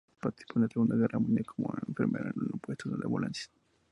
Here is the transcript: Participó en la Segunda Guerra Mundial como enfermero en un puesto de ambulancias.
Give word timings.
Participó 0.19 0.53
en 0.57 0.63
la 0.63 0.67
Segunda 0.67 0.95
Guerra 0.95 1.19
Mundial 1.19 1.45
como 1.45 1.71
enfermero 1.87 2.31
en 2.35 2.49
un 2.53 2.57
puesto 2.59 2.89
de 2.89 2.95
ambulancias. 3.05 3.51